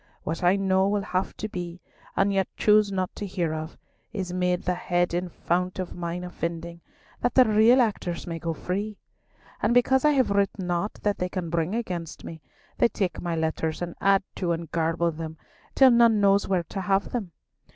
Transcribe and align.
What 0.23 0.43
I 0.43 0.55
know 0.55 0.87
will 0.87 1.03
have 1.03 1.37
to 1.37 1.47
be, 1.47 1.79
and 2.17 2.33
yet 2.33 2.47
choose 2.57 2.91
not 2.91 3.15
to 3.17 3.25
hear 3.27 3.53
of, 3.53 3.77
is 4.11 4.33
made 4.33 4.63
the 4.63 4.73
head 4.73 5.13
and 5.13 5.31
front 5.31 5.77
of 5.77 5.93
mine 5.93 6.23
offending, 6.23 6.81
that 7.21 7.35
the 7.35 7.45
real 7.45 7.79
actors 7.79 8.25
may 8.25 8.39
go 8.39 8.51
free! 8.51 8.97
And 9.61 9.75
because 9.75 10.03
I 10.03 10.13
have 10.13 10.31
writ 10.31 10.49
naught 10.57 10.93
that 11.03 11.19
they 11.19 11.29
can 11.29 11.51
bring 11.51 11.75
against 11.75 12.23
me, 12.23 12.41
they 12.79 12.87
take 12.87 13.21
my 13.21 13.35
letters 13.35 13.79
and 13.79 13.93
add 14.01 14.23
to 14.37 14.53
and 14.53 14.71
garble 14.71 15.11
them, 15.11 15.37
till 15.75 15.91
none 15.91 16.19
knows 16.19 16.47
where 16.47 16.63
to 16.63 16.81
have 16.81 17.11
them. 17.11 17.33